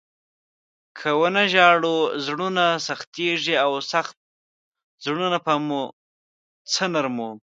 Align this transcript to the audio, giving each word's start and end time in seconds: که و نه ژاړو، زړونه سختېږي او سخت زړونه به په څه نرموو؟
که 0.97 1.09
و 1.19 1.21
نه 1.35 1.43
ژاړو، 1.51 1.95
زړونه 2.25 2.65
سختېږي 2.87 3.55
او 3.65 3.71
سخت 3.91 4.15
زړونه 5.05 5.37
به 5.39 5.43
په 5.45 5.77
څه 6.73 6.83
نرموو؟ 6.93 7.31